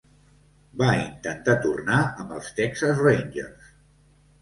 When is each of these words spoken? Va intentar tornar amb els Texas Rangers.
Va 0.83 0.87
intentar 1.01 1.55
tornar 1.67 2.01
amb 2.25 2.35
els 2.41 2.53
Texas 2.63 3.07
Rangers. 3.07 3.73